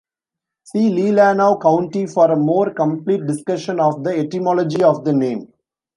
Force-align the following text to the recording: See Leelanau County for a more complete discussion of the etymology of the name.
See 0.63 0.89
Leelanau 0.89 1.61
County 1.61 2.07
for 2.07 2.31
a 2.31 2.35
more 2.35 2.73
complete 2.73 3.27
discussion 3.27 3.79
of 3.79 4.03
the 4.03 4.09
etymology 4.17 4.81
of 4.83 5.05
the 5.05 5.13
name. 5.13 5.53